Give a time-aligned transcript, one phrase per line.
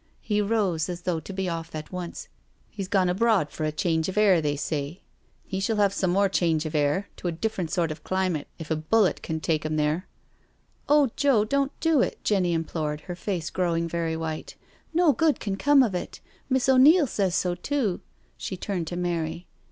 [0.23, 2.27] He rose as though to be off at once."
[2.71, 5.01] He's gone abroad for change of air, they say—
[5.53, 8.03] hci shall have JOE'S SURRENDER 307 lore change of air, to a different sort of
[8.03, 10.07] climate, illet can take 'im there"
[10.89, 14.55] 'h Joe, don't do it," Jenny implored, her face .ng very white,"
[14.91, 16.19] no good can come of it.
[16.49, 18.01] Miss il says so too."
[18.37, 19.45] She turned to Mary.